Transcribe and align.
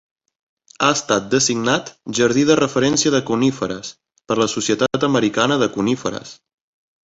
Ha 0.85 0.87
estat 0.95 1.27
designat 1.33 1.91
jardí 2.21 2.47
de 2.51 2.57
referència 2.61 3.13
de 3.17 3.21
Coníferes 3.29 3.93
per 4.31 4.41
la 4.43 4.51
Societat 4.57 5.09
Americana 5.13 5.63
de 5.65 5.73
Coníferes. 5.81 6.37